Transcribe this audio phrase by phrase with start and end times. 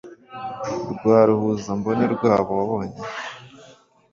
[0.95, 2.99] rwa ruhuzambone rwabo wabonye